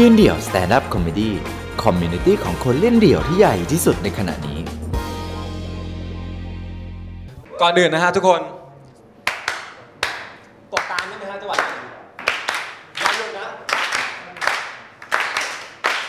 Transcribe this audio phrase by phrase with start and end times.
[0.00, 4.58] ยืนเดี่ยว stand-up comedy community ของคนเล่นเดี่ยวที่ใหญ่ที่สุดในขณะนี้
[7.60, 8.40] ก่อนอื่นนะฮะทุกคน
[10.72, 11.72] ตบตามได้ไหมฮะจังหวะนี้
[13.02, 13.46] ย้ำลงนะ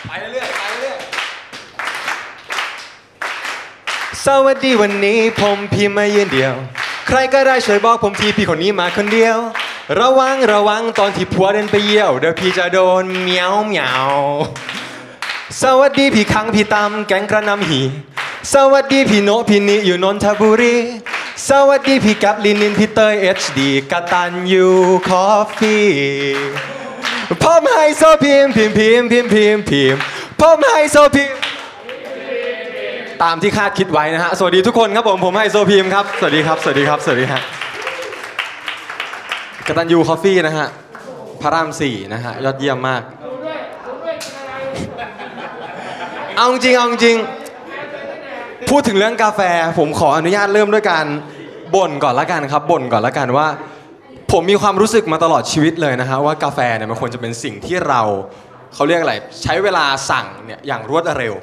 [0.08, 6.54] ไปเรื่อยๆไปเรื่อยๆสวัสดีวันนี้ผมภีมมายืนเดี่ยว
[7.08, 9.38] ใครก็ได้ช่วยบอกผมทีพี่คนนี้มาคนเดียว
[10.02, 14.12] ระวังระวังตอนที่ผัวเดินไปเยี่ยวเดี๋ยวพี่จะโดนเมียวเมียว
[15.62, 17.82] สวัสดีพี่คังพี่ตำแกงกระนำหี
[18.54, 20.76] สวัสดีพี่โนพี่นิอยู่นนทบุรี
[21.50, 24.68] สวัสดีพี่กับลินินพี่เตยเอชดีกตันยู
[25.08, 25.86] คอฟฟี่
[27.44, 29.96] พ่อมไฮโซพิมพิมพิมพิมพิมพิม
[30.40, 31.32] พ่อมไฮโซพิม
[33.24, 37.42] ตามที่คาดคิดไว้นะฮะสวัสดีทุกคนครับผมผมไฮโซพิมครับสวัสดีครับสวัสดีครับสวัสดีฮะ
[39.68, 40.68] กตันยูคอฟฟี่นะฮะ
[41.42, 43.02] พระรามสี่นะฮะ ยอดเยี่ยมมาก
[46.38, 47.18] เอาจริงเอาจริง
[48.70, 49.42] พูดถึงเรื่องกาแฟ
[49.80, 51.06] ผมขออนุญาตเริ่มด้วยการ
[51.76, 53.48] บ่นก่อนละกันครับบ่นก่อนละกันว่า
[54.32, 58.02] ผมมีความรู้สึกมาตลอดชีวิตเลยนะฮะว่ากาแฟเนี่ยมันควรจะเป็นสิ่งที่เรา
[58.74, 61.34] เขาเรียกอะไรใช้เวลาสั่งเนี่ยอย่างรวดเร็ว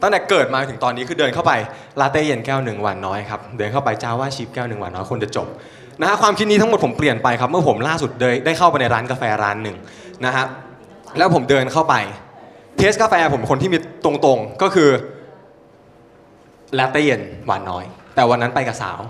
[0.00, 1.52] ตั้งแต่เกิดมาถึงตอนนี้คือเดินเข้าไป
[2.00, 5.48] ลาเต้เย็นแก้วหนึ่งหวานน้อยครับเดินเข้าไปจ้าว่าชิปแก้วหนึ่งหวานน้อยคนจะจบ
[6.00, 9.76] นะฮะความคิดนี้ทั้งหมดผมเปลี่ยนไปครับเมื่อผมล่าสุดได้ได้เข้าไปในร้านกาแฟร้านหนึ่ง
[10.26, 10.44] นะฮะ
[11.18, 11.94] แล้วผมเดินเข้าไป
[12.78, 14.90] taste กาแฟผมคนที่มีตรงๆก็คือ
[16.78, 17.84] ลาเต้เย็นหวานน้อย
[18.14, 19.00] แต่วันนั้นไปกับสาว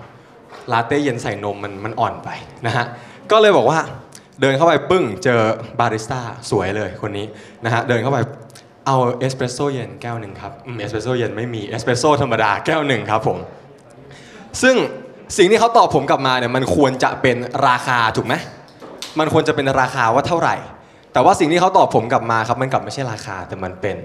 [0.73, 2.29] ลาเต้เย็นใส่นมมันมันอ่อนไป
[2.67, 2.85] นะฮะ
[3.31, 3.79] ก็เลยบอกว่า
[4.41, 5.41] เดินเข้าไปปึ้งเจอ
[5.81, 7.27] บาริสต้าสวยเลยคนนี้
[7.65, 8.19] นะฮะเดินเข้าไป
[8.87, 13.39] เอาเอสเปรสโซ่เย็นแก้วหนึ่งครับเอสเปรสโซ่เย็นไม่มีเอสเปรสโซ่ธรรมดาแก้วหนึ่งครับผม
[14.63, 14.77] ซึ่ง
[15.37, 17.37] สิ่งที่เขาตอบผมกลับมาเนี่ยมันควรจะเป็น
[17.69, 18.35] ราคาถูกไหม
[19.19, 20.57] มันควรจะเป็นราคาว่าเท่าไหร่
[21.13, 23.99] แต่ว่าสิ่งที่เขาตอบผมกลับมาครับมันกลับไม่ใช่ราคาแต่มันเป็น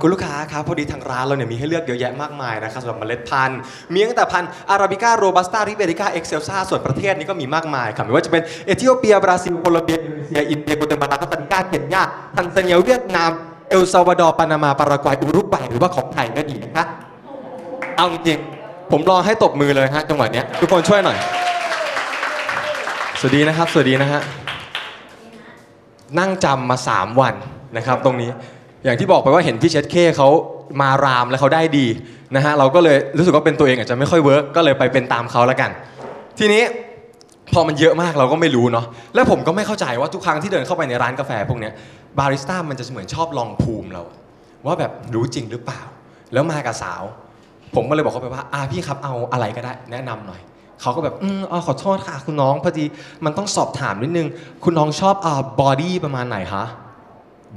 [0.00, 3.58] คุณลูกค้าครับพอดีทางร้านเราเนี่ยมีให้เลือกเยอะแยะมากมายนะครับสำหรับเมล็ดพันธุ์
[3.92, 12.02] มีตั้งแต่พันธุ์อาราบิก้าโรบัสต้าลิเบริก้าเอ็กเซลซ่าส่วนประเทศนี้ก็มีมากมายครับไม่ว่าจะเป็นเอธิโอเปียบราซิลโคลอมเบียอินโดนีเซียอินเดียกัวเตมาลาคอสตาริกาเคนยา
[12.36, 13.30] ทันซาเนียเวียดนาม
[13.70, 16.86] เอลซาวาดอร์ปานามาปารากวัยอุรุกวัยหรือว่าของไทยก็ดีนะครับ
[17.96, 18.38] เอาจริง
[18.92, 21.18] ผมรอให้ตบมือเลยฮะจังหวะเนี้ยทุกคนช่วยหน่อย
[23.20, 24.20] สวัสดีนะครับ สวัสดีนะฮะ
[26.18, 27.34] นั่งจำมา 3 วัน
[27.76, 28.30] นะครับ ตรงนี้
[28.84, 30.28] อย่างที่บอกไปว่าเห็นพี่เชดเคเขา
[30.80, 31.86] มารามแล้วเขาได้ดี
[32.36, 35.70] นะฮะเราก็เลยรู้สึกว่าเป็นตัวเองอาจจะไม่ค่อย work ก็เลยไปเป็นตามเขาแล้วกัน
[36.38, 36.62] ทีนี้
[37.52, 41.70] พอมันเยอะมากเราก็ไม่รู้เนาะแล้วผมก็ไม่เข้าใจว่าทุกครั้งที่เดินเข้าไปในร้านกาแฟพวกนี้
[42.18, 44.02] บาริสต้ามันจะเหมือนชอบลองภูมิเรา
[44.66, 45.80] ว่าแบบรู้จริงหรือเปล่า
[46.32, 47.02] แล้วมากับสาว
[47.74, 50.40] ผมก็เลยบอกเขาไปว่าอ่าพี่ครับเอาอะไรก็ได้แนะนำหน่อย
[50.80, 52.84] เขาก็แบบอืมอ๋อขอโทษค่ะคุณน้องพอดี
[53.24, 54.28] มันต้องสอบถามนิดนึง
[54.64, 56.64] คุณน้องชอบอ่า body ประมาณไหนคะ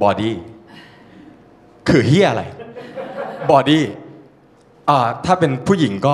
[0.03, 0.34] body
[1.89, 2.44] คือเหี้ยอะไร
[3.51, 3.84] body
[4.89, 6.13] อ่าถ้าเป็นผู้หญิงก็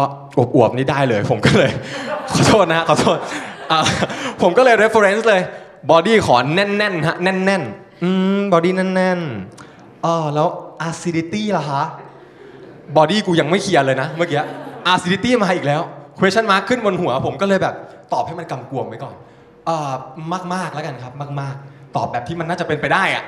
[0.55, 1.71] อวบๆนี่ได้เลย ผมก็เลย
[2.33, 3.17] ขอโทษนะฮะขอโทษ
[3.71, 3.79] อ่า
[4.41, 5.41] ผมก็เลย reference เลย
[5.91, 10.47] body ขอแน่นๆฮะแน่นๆอืม body แน่นๆอ๋อแล้ว
[10.89, 11.83] acidity ล่ะคะ
[12.97, 14.41] body กูยังไม่เคลียร์เลยนะเมื่อกี้
[14.93, 15.81] acidity มาอีกแล้ว
[16.19, 17.75] question mark ขึ้นบนหัว ผมก็เลยแบบ
[18.13, 19.15] ตอบให้มันกำกวมไว้ก่อน
[19.65, 19.91] เอ่อ
[20.53, 23.23] มากแล้วกันครับมาก ๆ ตอบแบบที่มันน่าจะเป็นไปได้อะ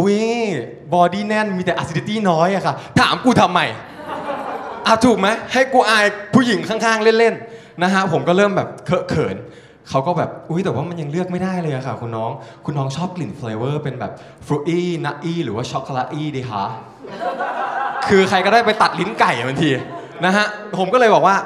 [0.00, 0.18] อุ้ย
[0.94, 3.60] body แน่นมีแต่ acidity น้อยอะค่ะ ถามกูทำไม
[4.86, 9.36] อะถูกไหมให้กูอายผู้หญิงข้างๆ เล่นๆนะฮะผมก็เริ่มแบบเคอะเขิน
[9.88, 12.30] เขาก็แบบ อุ้ยแต่ว่ามันยังเลือกไม่ได้เลยอะค่ะ คุณน้อง
[12.64, 14.12] คุณน้องชอบกลิ่น flavor เป็นแบบ
[14.46, 16.64] fruity nutty หรือว่า chocolatey ดีคะ
[18.08, 19.70] คือใครก็ได้ไปตัดลิ้นไก่บางที
[20.24, 20.46] นะฮะ
[20.78, 21.36] ผมก็เลยบอกว่า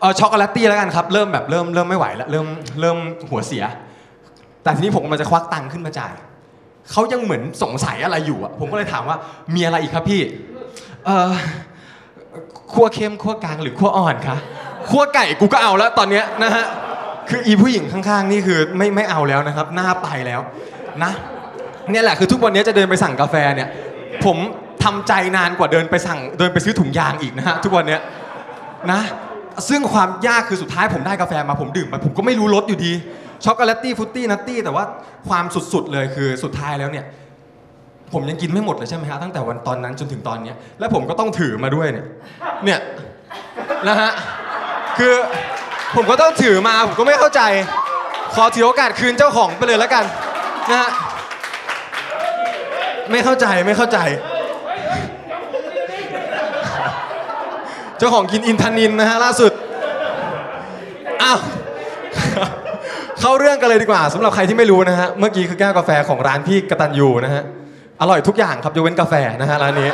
[0.00, 2.46] เออ chocolatey แล้วกันครับเริ่มแบบเริ่มเริ่มไม่ไหวแล้วเริ่ม
[2.80, 2.98] เริ่ม
[3.30, 3.64] หัวเสีย
[4.62, 6.12] แต่ทีนี้ผมกำลังจะควักตังค์ขึ้นมาจ่าย
[6.90, 9.16] เขายังเหมือนสงสัยอะไรอยู่อะผมก็เลยถามว่า
[9.54, 10.20] มีอะไรอีกครับพี่
[11.06, 11.30] เออ
[12.72, 14.36] คั่วเข้มคั่วกลางหรือคั่วอ่อนคะ
[14.90, 16.64] คั่วไก่กูก็เอาแล้วตอนเนี้ยนะฮะ
[17.28, 20.40] คืออีผู้หญิงข้างๆนี่คือไม่ไม่เอาแล้วนะครับ หน้าไปแล้ว
[21.04, 21.12] นะ
[21.90, 23.68] เนี่ยแหละคือทุกวันนี้จะเดินไปสั่งกาแฟเนี่ย
[24.24, 24.36] ผม
[24.84, 28.00] ทำใจนานกว่าเดินไปสั่งเดินไปซื้อถุงยางอีกนะฮะทุกวันเนี้ย
[28.92, 29.00] นะ
[29.68, 32.92] ซึ่งความยากคือสุดท้ายผมได้กาแฟมาผมดื่มไปผมก็ไม่รู้รสอยู่ดี
[33.44, 34.84] ช็อกโกแลตตี้ฟุตตี้นัตตี้แต่ว่า
[35.28, 37.04] ความสุดๆเลยคือสุดท้ายแล้วเนี่ย
[38.12, 42.06] ผมยังกินไม่หมดเลยใช่ไหมฮะตั้งแต่วันตอนนั้นจนถึงตอนเนี้ยแล้วผมก็ต้องถือมาด้วยเนี่ย
[42.64, 42.80] เนี่ย
[43.88, 44.10] นะฮะ
[44.98, 45.14] คือ
[45.96, 47.42] ผมก็ต้องถือมาผมก็ไม่เข้าใจ
[48.34, 50.04] ขอถือโอกาสคืนเจ้าของไปเลยแล้วกัน
[50.70, 50.90] นะฮะ
[53.10, 53.98] ไม่เข้าใจไม่เข้าใจ
[58.04, 59.52] จ้าของกินอินทานินนะฮะล่าสุด
[61.22, 61.38] อ้าว
[63.20, 67.42] เข้าเรื่องกันเลยดีกว่าสำหรับใครที่ไม่รู้นะฮะเมื่อกี้คือแก้วกาแฟของร้านพี่กตันยูนะฮะ
[68.00, 69.90] อร่อยทุกอย่างครับยกเว้นกาแฟนะฮะร้านนี้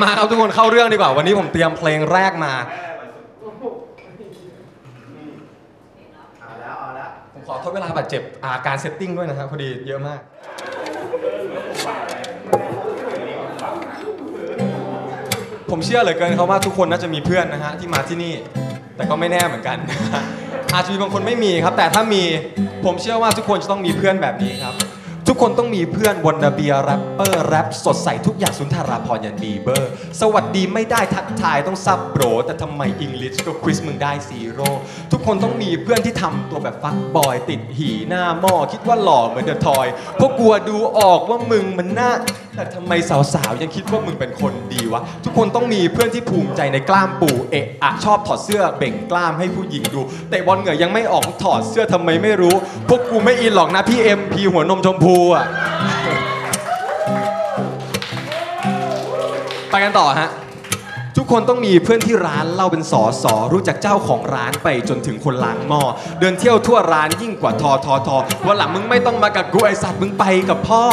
[0.00, 2.52] มาครับทุกคนเข้าเรื่องดีกว่า วันนี้ผมเตรียมเพลงแรกมา
[7.32, 10.20] ผมขอโทษเวลาบาดเจ็บอาการ setting ด้วยนะครับพอดีเยอะมาก
[15.70, 18.34] ผมเชื่อเหลือเกินครับว่าทุกคนน่าจะมีเพื่อนนะฮะที่มาที่นี่
[18.96, 19.78] แต่ก็ไม่แน่เหมือนกัน
[20.74, 22.22] อาจจะมีบางคนไม่มีครับ แต่ถ้ามี
[22.84, 24.74] ผมเชื่อว่าทุกคนจะต้องมีเพื่อนแบบนี้ครับ
[25.30, 34.68] ทุกคนต้องมีเพื่อน wannabe rapper แรปสดใส่ทุกอย่างสุนทราภรณ์ยันบีเบอร์ สวัสดีไม่ได้ทักทายต้อง sup bro แต่ทำไมอังกฤษก็ quiz มึงได้ zero
[35.12, 39.86] ทุกคนต้องมีเพื่อนที่ทำตัวแบบ fuckboy ติดหีหน้าหม้อคิดว่าหล่อเหมือนเดอะทอย
[40.16, 42.10] เพราะกลัวดูออกว่ามึงมันน่า
[42.58, 42.92] แต่ทำไม
[43.34, 50.00] สาวๆยังคิดว่ามึงเป็นคนดีวะ ทุกคนต้องมีเพื่อนที่ภูมิใจในกล้ามปูเอะอะชอบถอดเสื้อเบ่งกล้ามให้ผู้หญิงดู
[50.30, 52.54] แต่บอลเหงื่อยังไม่ออกถอดเสื้อทำไมไม่รู้
[52.88, 55.44] พวกกูไม่อินหรอกนะพี่เอ็มพีหัวนมชมพูอะ
[59.70, 60.28] ไปกันต่อฮะ
[61.20, 65.82] ทุกคนต้องมีเพื่อนที่ร้านเล่าเป็นสอสอรู้จักเจ้าของร้านไปจนถึงคนล้างหม้อ
[66.20, 68.16] เดินเที่ยวทั่วร้านยิ่งกว่าทอทอทอ
[68.46, 70.84] วันหลังมึงไม่ต้องมากับกูไอสัตว์มึงไปกับพ่อ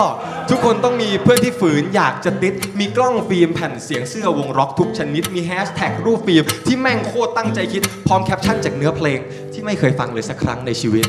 [0.50, 9.20] ทุกคนต้องมีเพื่อนที่ฝืนอยากจะติด มีกล้องฟิล์มแผ่นเสียงเสื้อวงร็อกทุกชนิด มีแฮชแท็กรูปฟิล์มที่แม่งโคตรตั้งใจคิด พร้อมแคปชั่นจากเนื้อเพลง
[9.54, 11.06] ที่ไม่เคยฟังเลยสักครั้งในชีวิต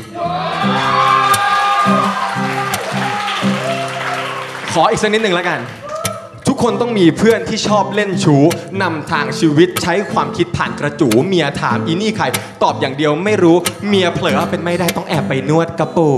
[4.73, 5.61] ขออีกสักนิดหนึ่งแล้วกัน
[6.63, 8.43] คนต้องมีเพื่อนที่ชอบเล่นชู้
[8.81, 12.25] นำทางชีวิตใช้ความคิดผ่านกระจู๋เมียถามอีนี่ใคร
[12.63, 13.57] ตอบอย่างเดียวไม่รู้
[13.87, 16.09] เมียเผลอเป็นไม่ได้ต้องแอบไปนวดกระปู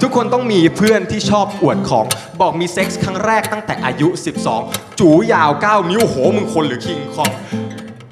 [0.00, 2.06] ทุกคนต้องมีเพื่อนที่ชอบอวดของ
[2.40, 4.08] บอกมีเซ็กส์ครั้งแรกตั้งแต่อายุ
[4.54, 7.30] 12 จู๋ยาว 9 นิ้วโหมึงคนหรือคิงคอง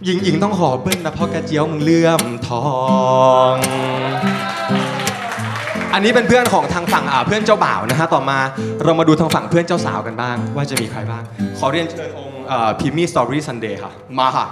[0.05, 2.67] หญิงหญิงต้องขอเบิ้ลนะเพราะกระเจี๊ยวมึงเลี่ยมทอ
[3.53, 3.55] ง
[5.95, 8.39] อันนี้เป็นเพื่อนของทางฝั่งอ่าเพื่อนเจ้าบ่าวนะฮะต่อมา
[8.85, 11.23] เรามาดูทางฝั่งเพื่อนเจ้าสาวกันบ้าง ว่าจะมีใครบ้าง
[11.59, 12.41] ขอเรียนเชิญองค์
[12.81, 14.47] พิมมี่สตอรี่ซันเดย์ค่ะ มาค่ะ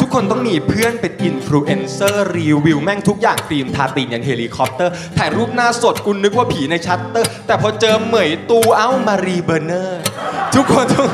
[0.00, 10.00] ทุกคนต้องมีเพื่อนเป็นอินฟลูเอนเซอร์รีวิวแม่งทุกอย่างครีมทาตีนยันเฮลิคอปเตอร์ ถ่ายรูปหน้าสดกูนึกว่าผีในชัตเตอร์ แต่พอเจอเหมยตูเอ้ามารีเบิร์นเนอร์
[10.54, 11.08] ทุกคนต้อง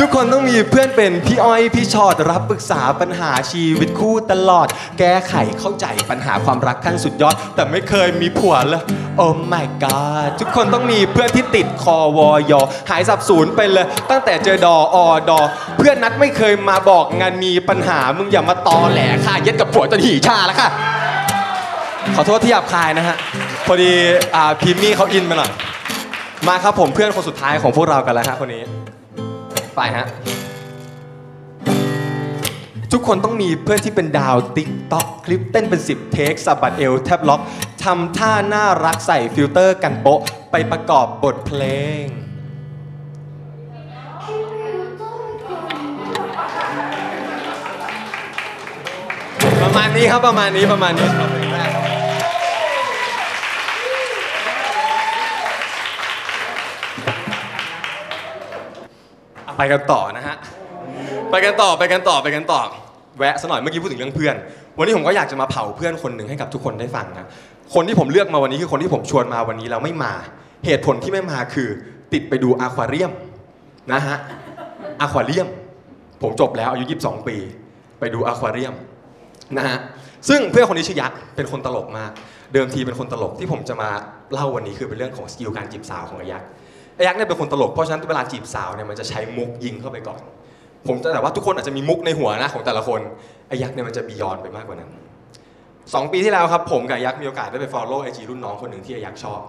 [0.00, 4.66] ทุกคนต้องมีเพื่อนเป็นพี่อ้อยพี่ชอดรับปรึกษาปัญหาชีวิตคู่ตลอด
[4.98, 8.82] แก้ไขเข้าใจปัญหาความรักขั้นสุดยอด แต่ไม่เคยมีผัวเลย
[9.16, 12.60] โอ้ my god ทุกคนต้องมีเพื่อนที่ติดคอวอยอ
[12.90, 14.98] หายสับสูญไปเลย ตั้งแต่เจอดออ
[15.28, 15.40] ดอ
[15.78, 20.68] เพื่อนนัดไม่เคยมาบอกงานมีปัญหามึงอย่ามาตอแหลค่ะเย็ดกับผัวจนหีชาแล้วค่ะ
[22.14, 23.16] ขอโทษที่หยาบคายนะฮะ
[23.66, 23.90] พอดี
[24.34, 25.50] อ่าพิมมี่เขาอินไปหน่อย
[26.48, 28.64] มาครับผมเพื่อนคนสุดท้ายของพวกเรากันแล้วฮะคนนี้
[29.76, 30.06] ไปฮะ
[32.92, 37.40] ทุกคนต้องมีเพื่อนที่เป็นดาว TikTok คลิปเต้นเป็น 10 take สะบัดเอวแทบล็อก
[37.84, 40.20] ทำท่าน่ารักใส่ฟิลเตอร์กันโปะ
[40.50, 41.62] ไปประกอบบทเพล
[42.02, 42.04] ง
[49.62, 51.35] ประมาณนี้ครับประมาณนี้ประมาณนี้ครับ
[59.56, 60.36] ไปกันต่อนะฮะ
[61.30, 62.60] ไปกันต่อไปกันต่อไปกันต่อ
[63.18, 64.34] แวะซะหน่อยเมื่อกี้พูดถึงเรื่องเพื่อน
[64.78, 67.26] วันนี้ผมก็อยากจะมาเผาเพื่อนคนหนึ่งให้กับทุกคนได้ฟังนะ
[67.74, 70.12] คนที่ผมเลือกมาวันนี้คือคนที่ผมชวนมาวันนี้แล้วไม่มา
[70.66, 71.68] เหตุผลที่ไม่มาคือ
[72.12, 73.12] ติดไปดูอาควาเรียม
[73.92, 74.16] นะฮะ
[75.00, 75.48] อาควาเรียม
[76.22, 77.36] ผมจบแล้วอายุ 22 ปี
[78.00, 78.74] ไปดูอาควาเรียม
[79.56, 79.78] นะฮะ
[80.28, 82.10] ซึ่งเพื่อนคนนี้ชื่อยักษ์เป็นคนตลกมาก
[82.52, 83.90] เดิมทีเป็นคนตลกที่ผมจะมา
[84.32, 86.48] เล่าวันนี้คือเป็นเรื่องของสกิลการจีบสาวของยักษ์
[86.96, 90.20] ไอ้ยักษ์เนี่ยเป็นคนตลกเพราะฉะนั้นเวลาจีบสาวเนี่ยมันจะใช้มุกยิงเข้าไปก่อน
[90.86, 93.00] ผมจะแต่ว่าทุกคนอาจจะมีมุกในหัวนะของแต่ละคน
[93.48, 94.90] ไอ้ยักษ์เนี่ยมันจะบียอนไปมากกว่านั้น
[95.94, 99.40] สองปีที่แล้วครับผมกับยักษ์มีโอกาสได้ไป follow ไอจีรุ่นน้องคนหนึ่งที่ไอ้ยักษ์ชอบ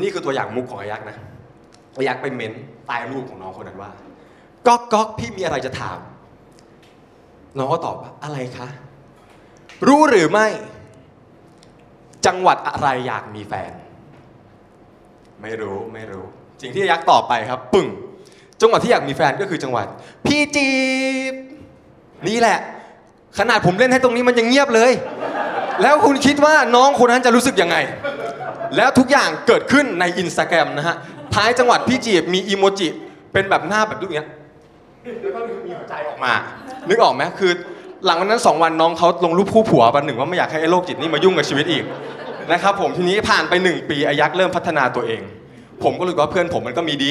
[0.00, 1.16] นี่คือตัวอย่างมุกของไอ้ยักษ์นะ
[1.94, 2.52] ไอ้ยักษ์ไปเม้น
[2.86, 3.90] ใต้รูปของน้องคนนั้นว่า
[4.66, 5.98] ก๊อกก๊อกพี่มีอะไรจะถาม
[7.58, 8.68] น้องก็ตอบว่าอะไรคะ
[9.88, 10.46] รู้หรือไม่
[12.26, 13.72] จังหวัดอะไรอยากมีแฟน
[15.42, 16.24] ไม่รู้ไม่รู้
[16.62, 17.86] สิ่งที่ไอ้ยักษ์ตอบไปครับ ปึ้ง
[18.60, 19.86] จังหวัดที่อยากมีแฟนก็คือจังหวัด
[20.26, 20.68] พี่จี
[21.32, 21.34] บ
[22.28, 22.58] นี่แหละ
[23.38, 24.92] ขนาดผมเล่นให้ตรงนี้มันยังเงียบเลย
[25.82, 27.76] แล้วคุณคิดว่าน้องคนนั้นจะรู้สึกยังไง
[28.76, 30.96] แล้วทุกอย่างเกิดขึ้นในอินสตาแกรมนะฮะ
[31.34, 32.88] ท้ายจังหวัดพี่จีบมีอีโมจิ
[33.32, 34.26] เป็นแบบหน้าแบบรูปเนี้ย
[35.22, 36.32] แล้วก็มีหัวใจออกมา
[36.88, 37.52] นึกออกไหมคือ
[38.04, 41.84] หลังวันนั้น2วันน้องเขาลงรูปคู่ผัววันหนึ่งว่าไม่อยากให้ไอ้โรคจิตนี่มายุ่งกับชีวิตอีก
[42.52, 45.22] นะครับผมทีนี้ผ่านไป 1 ปีไอ้ยักษ์เริ่มพัฒนาตัวเอง
[45.84, 47.10] ผมก็รู้ว่าเพื่อนผมมันก็มีดี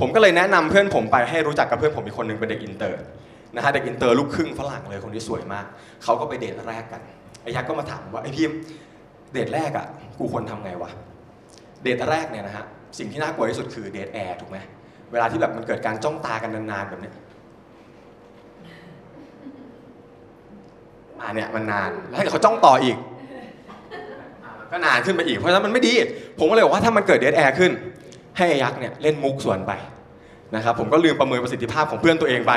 [0.00, 3.00] ผมก็เลยแนะนำเพื่อนผมไปให้รู้จักกับเพื่อนผมอีกคนหนึ่งเป็นเด็กอินเตอร์
[3.56, 5.64] นะฮะเด็กอินเตอร์ลูกครึ่งฝรั่งเลยคนที่สวยมาก
[6.04, 7.00] เขาก็ไปเดทแรกกัน
[7.44, 8.52] ไอ้ยักษ์ก็มาถามว่าไอ้ภีม
[9.32, 9.86] เดทแรกอะ
[10.18, 10.90] กูควรทำไงวะ
[11.82, 12.64] เดทแรกเนี่ยนะฮะ
[12.98, 14.58] สิ่งที่น่ากลัวที่สุดคือ dead air ถูกไหม
[15.12, 17.14] เวลาที่แบบมันเกิดการจ้องตากันนานๆแบบเนี้ย
[21.20, 22.96] อ่าเนี่ยมันนานแล้วถ้าเขาจ้องต่ออีก
[24.72, 25.94] ก็นานขึ้นไปอีกเพราะฉะนั้นมันไม่ดี
[26.38, 27.72] ผมก็เลยบอกว่าถ้ามันเกิด dead air ขึ้น
[28.36, 29.72] ให้ไอ้ยักษ์เนี่ยเล่นมุกสวนไป
[30.56, 32.52] นะครับผมก็ลืมประเมินประสิทธิภาพของเพื่อนตัวเองไป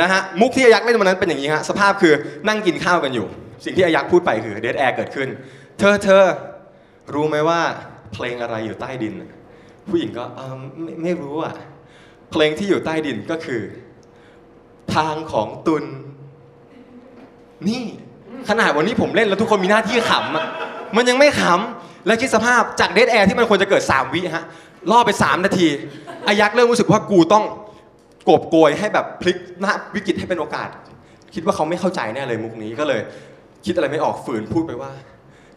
[0.00, 2.12] นะฮะมุกที่ไอ้ยักษ์เล่นวันนั้นเป็นอย่างนี้ฮะสภาพคือ
[2.48, 3.26] นั่งกินข้าวกันอยู่
[3.64, 5.28] สิ่งที่ไอ้ยักษ์พูดไปคือ dead air เกิดขึ้น
[5.78, 6.24] เธอเธอ
[7.14, 7.60] รู้ไหมว่า
[8.12, 9.14] เพลงอะไรอยู่ใต้ดิน
[9.88, 10.24] ผู้หญิงก็
[10.82, 11.54] ไม่ไม่รู้อะ
[12.30, 13.62] เพลงที่อยู่ใต้ดินก็คือ
[14.94, 15.84] ทางของตุ่น
[17.68, 17.82] นี่
[18.48, 20.46] ขนาดวันนี้ผมเล่นแล้วทุกคนมีหน้าที่ขำอะ
[20.96, 24.44] มันยังไม่ขำและคิดสภาพจาก dead air ที่มันควรจะเกิด 3 วิฮะ
[24.90, 25.68] ล่อไป 3 นาที
[26.26, 27.44] อายักษ์เริ่มรู้สึกว่ากูต้อง
[28.24, 30.68] โกบโกยให้แบบพลิกหน้าวิกฤตให้เป็นโอกาส
[31.34, 33.00] คิดว่าเขาไม่เข้าใจแน่เลยมุกนี้ก็เลย
[33.64, 34.92] คิดอะไรไม่ออกฝืนพูดไปว่า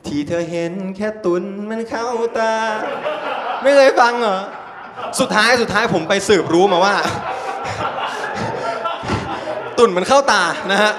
[0.06, 2.06] ที่เธอเห็นแค่ตุนมันเข้า
[2.38, 2.54] ตา
[3.64, 4.40] ไม่เคยฟังเหรอ
[5.20, 6.96] สุดท้ายสุดท้ายผมไปสืบรู้มาว่า
[9.78, 10.94] ตุ่นมันเข้าตานะฮะ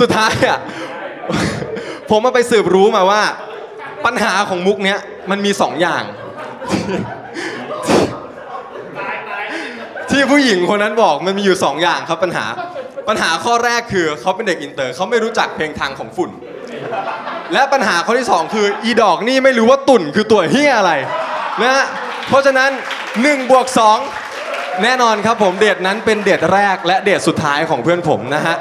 [0.00, 0.58] สุดท้ายอะ
[2.10, 3.22] ผมมาไปสืบรู้มาว่า
[4.06, 4.98] ปัญหาของมุกเนี้ย
[5.30, 6.02] มันมีสองอย่าง
[10.10, 12.46] ที่ผู้หญิงคนนั้นบอกมันมีอยู่สองอย่างครับปัญหา
[13.08, 16.30] ปัญหาข้อแรกคือเขาเป็นเด็กอินเตอร์เขาไม่รู้จักเพลงทางของฝุ่น
[17.52, 20.92] และปัญหาข้อที่สองคืออีดอกนี่ไม่รู้ว่าตุ่นคือตัวเหี้ยอะไร
[21.62, 21.84] นะฮะ
[22.28, 22.70] เพราะฉะนั้น
[23.10, 23.66] 1บวก
[24.24, 28.56] 2แน่นอนครับผมเดทนั้นเป็นเดทแรกและเดทสุดท้ายของเพื่อนผมนะฮะ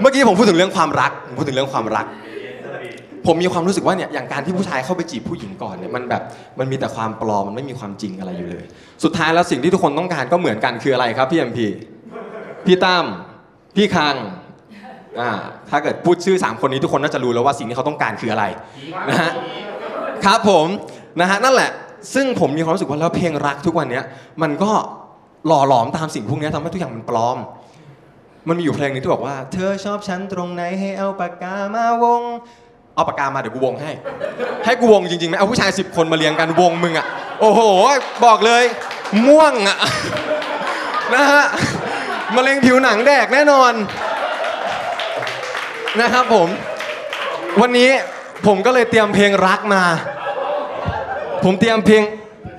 [0.00, 2.06] เมื่อกี้ผมพูดถึงเรื่องความรักผมพูดถึงเรื่องความรัก
[3.26, 6.22] ผมมีความรู้สึกว่าเนี่ยอย่างการที่ผู้ชายเข้าไปจีบผู้หญิงก่อนเนี่ยมันแบบ
[6.58, 8.64] มันมีแต่ความปลอมมันไม่มีความจริงอะไรอยู่เลย
[9.04, 11.66] สุดท้ายแล้วสิ่งที่ทุกคนต้องการก็เหมือนกันคืออะไรครับพี่เอ็มพี
[12.66, 13.04] พี่ตั้ม
[13.76, 14.14] พี่คัง
[15.20, 15.30] อ่า
[15.70, 18.44] ถ้าเกิดพูดชื่อ 3 คนนี้ทุกคนน่าจะรู้แล้วว่าสิ่งที่เขาต้องการคืออะไร
[19.08, 19.30] นะฮะ
[20.24, 20.66] ครับผม
[21.20, 21.70] นะฮะนั่นแหละ
[22.14, 24.04] ซึ่งผมมีความรู้สึกว่าแล้วเพลงรักทุกวันเนี้ย
[24.42, 24.70] มันก็
[25.46, 27.38] หล่อหลอมตามสิ่งพวกนี้ทำให้ทุกอย่างมันปลอม
[28.48, 32.22] มันมีอยู่เพลงหนึงที่บอกว่า เธอชอบฉันตรงไหนให้เอาปากกามาวง
[32.94, 33.90] เอาปากกามาเดี๋ยวกูวงให้
[34.64, 37.06] ให้กูวงจริงๆไหมเอาผู้ชายสิบคนมาเรียงกันวงมึงอะ
[37.40, 37.60] โอ้โห
[38.24, 38.64] บอกเลย
[39.26, 39.78] ม่วงอะ
[41.14, 41.44] นะฮะ
[42.36, 43.72] มะเร็งผิวหนังแดกแน่นอน
[46.00, 46.48] นะครับผม
[47.60, 47.90] วันนี้
[48.46, 49.82] ผมก็เลยเตรียมเพลงรักมา
[51.44, 52.02] ผมเตรียมเพลง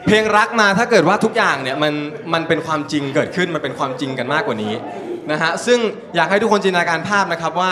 [0.08, 1.94] เพลงรักมาถ้าเกิดว่าทุกอย่างเนี่ยมัน
[2.34, 4.74] มันเป็นความจริงเกิดขึ้นมันเป็นความจริงกันมากกว่านี้
[5.32, 5.80] นะฮะซึ่ง
[6.16, 7.72] อยากให้ทุกคนจินตนาการภาพนะครับว่า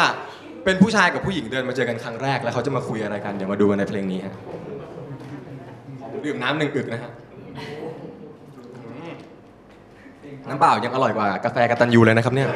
[0.65, 4.33] เป็นผู้ชายกับผู้หญิงเดินมาเจอกันครั้งแรก แล้วเขาจะมาคุยอะไรกันเดี๋ยวมาดูกันในเพลงนี้ฮะ
[6.25, 7.11] ดื่มน้ำหนึ่งอึกนะฮะ
[10.49, 12.49] น้ำเปล่ายังอร่อยกว่ากาแฟกาตันยูเลยนะครับเนี่ย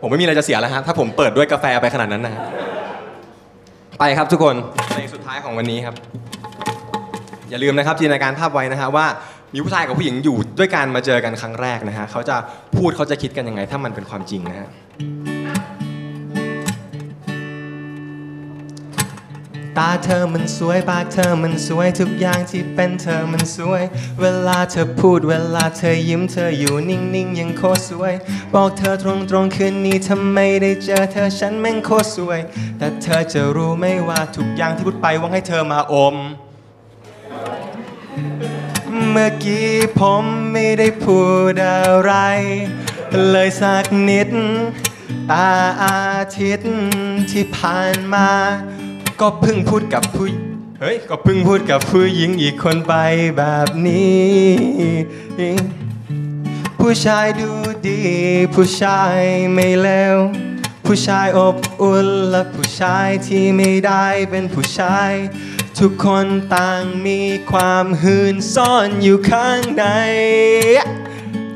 [0.00, 2.42] ผมไม่มีอะไรจะเสียแล้วฮะถ้าผมเปิดด้วยกาแฟไปขนาดนั้นนะฮะ
[3.98, 4.54] ไปครับทุกคน
[4.88, 5.94] เพลงสุดท้ายของวันนี้ครับ
[7.50, 9.06] อย่าลืมนะครับจินตนาการภาพไว้นะฮะว่า
[9.54, 12.36] มีผู้ชายกับผู้หญิงอยู่ด้วยกันมาเจอกันครั้งแรกนะฮะเขาจะ
[12.76, 14.68] พูดเขาจะคิดกันยังไง ถ้ามันเป็นความจริงนะฮะ
[19.78, 23.82] ตาเธอมันสวยปากเธอมันสวยทุกอย่างที่เป็นเธอมันสวย
[24.20, 28.14] เวลาเธอพูดเวลาเธอยิ้มเธออยู่นิ่งๆยังโคตรสวย
[28.54, 32.40] บอกเธอตรงๆคืนนี้ทำไมได้เจอเธอฉันแม่งโคตรสวย
[32.78, 36.16] แต่เธอจะรู้ไหมว่าทุกอย่างที่พูดไปหวังให้เธอมาอม
[39.20, 41.20] มื่อกี้ผมไม่ได้พู
[41.52, 42.12] ดอะไร
[43.30, 44.28] เลยสักนิด
[45.30, 45.48] ตา
[45.82, 46.00] อา
[46.38, 46.72] ทิตย์
[47.30, 48.30] ที่ผ่านมา
[49.20, 50.26] ก็เพิ่งพูดกับผู้
[50.80, 52.94] เฮ้ยก็เพิ่งพูดกับผู้หญิงอีกคนไป
[53.36, 54.38] แบบนี้
[56.80, 57.50] ผู้ชายดู
[57.88, 58.00] ดี
[58.54, 59.18] ผู้ชาย
[59.54, 60.16] ไม่เลว
[60.86, 65.12] ผู้ชายอบอุ่นและผู้ชายที่ไม่ได้เป็นผู้ชาย
[65.84, 67.20] ทุกคนต่างมี
[67.52, 69.84] ความหืนซ่อนอยู่ข้างใน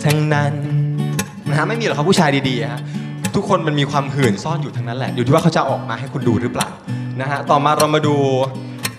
[0.04, 0.52] ทั้งนั้น
[1.48, 2.80] นะฮะไม่มีหรอกครับผู้ชายดีๆฮะ
[3.36, 6.70] ทุกคนมันมีความหื่นซ่อนอยู่ทั้งนั้นแหละ อยู่ที่ว่าเขาจะออกมาให้คุณดูหรือเปล่า
[7.20, 8.14] นะฮะต่อมาเรามาดู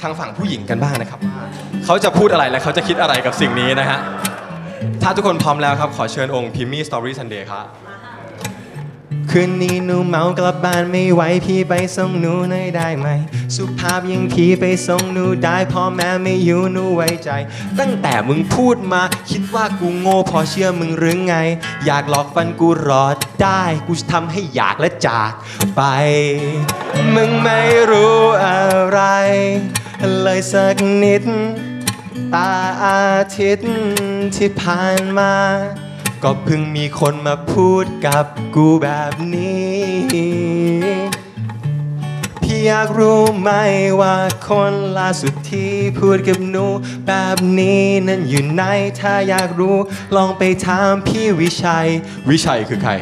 [0.02, 1.46] ทางฝั่งผู้หญิงกันบ้างนะครับว่า
[1.86, 4.00] เขาจะพูดอะไรและเขาจะคิดอะไรกับสิ่งนี้นะฮะ
[5.04, 7.66] ถ้าทุกคนพร้อมแล้วครับขอเชิญองค์พิมมี่สตอรี่ซันเดย์ครับ
[9.32, 13.08] คืนนี้หนูเมากลับบ้านไม่ไหวพี่ไปส่งหนูหน่อยได้ไหม
[13.56, 17.30] สุภาพยังพี่ไปส่งหนูได้พ่อแม่ไม่อยู่หนูไว้ใจ
[17.80, 21.36] ตั้งแต่มึงพูดมา คิดว่ากูโง่พอเชื่อมึงหรือไง
[21.86, 25.32] อยากหลอกฟันกูหรอได้ กูจะทำให้อยากและจาก
[25.76, 25.82] ไป
[27.16, 27.62] มึงไม่
[27.92, 29.00] รู้อะไร
[30.22, 31.24] เลยสักนิด
[32.34, 32.52] ตา
[32.84, 33.04] อา
[33.38, 33.74] ทิตย์
[34.36, 35.34] ที่ผ่านมา
[36.24, 38.26] ก็เพิ่งมีคนมาพูดกับ
[38.56, 39.78] กูแบบนี้
[42.42, 43.50] พี่อยากรู้ไหม
[44.02, 44.16] ว่า
[44.48, 46.66] คนล่าสุดที่พูดกับหนู
[47.08, 48.64] แบบนี้นั้นอยู่ไหน
[49.00, 49.78] ถ้าอยากรู้
[50.16, 51.88] ลองไปถามพี่วิชัย
[52.30, 52.94] วิชัยคือใคร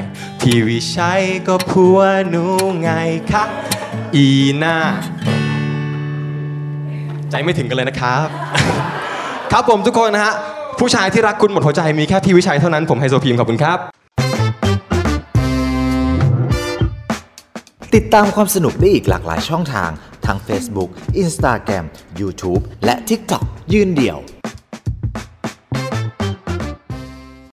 [0.41, 1.99] พี่วิชัยก็ผัว
[2.29, 2.43] หนู
[2.81, 2.89] ไง
[3.31, 3.43] คะ
[4.15, 4.27] อี
[4.63, 4.77] น่า
[7.29, 8.27] ใจไม่ถึงกันเลยนะครับ
[9.51, 10.35] ครับผมทุกคนนะฮะ
[10.83, 13.77] ผู้ชายที่รักคุณหมดหัวใจมีแค่พี่วิชัยเท่านั้นผมไฮโซพีมขอบคุณครับ
[17.95, 19.91] ติดตามความสนุกได้อีกหลากหลายช่องทาง
[20.25, 20.89] ทาง Facebook,
[21.23, 21.85] Instagram,
[22.21, 24.17] YouTube และ TikTok ยืนเดี่ยว